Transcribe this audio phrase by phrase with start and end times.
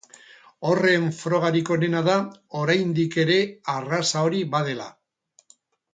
[0.69, 2.15] Horren frogarik onena da
[2.63, 3.39] oraindik ere
[3.75, 4.93] arraza hori badela.